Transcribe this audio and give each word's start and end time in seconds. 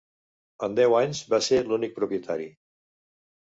En 0.67 0.77
deu 0.79 0.95
anys 1.01 1.21
va 1.35 1.41
ser 1.49 1.61
l'únic 1.69 1.95
propietari. 2.01 2.51